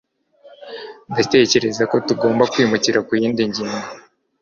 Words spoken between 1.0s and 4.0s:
Ndatekereza ko tugomba kwimukira ku yindi ngingo.